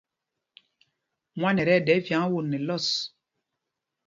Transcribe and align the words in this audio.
Mwân 1.39 1.57
ɛ 1.61 1.63
tí 1.67 1.73
ɛɗɛ 1.77 1.93
vyǎŋ 2.05 2.23
won 2.31 2.45
nɛ 2.49 2.57
lɔs. 2.67 2.87